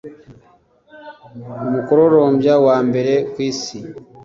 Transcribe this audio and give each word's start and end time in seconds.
umukororombya 1.65 2.53
wa 2.65 2.77
mbere 2.87 3.13
kwisi 3.31 3.77